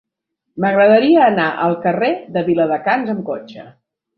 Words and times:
M'agradaria 0.63 1.19
anar 1.27 1.45
al 1.67 1.77
carrer 1.85 2.11
de 2.39 2.45
Viladecans 2.51 3.15
amb 3.17 3.25
cotxe. 3.33 3.69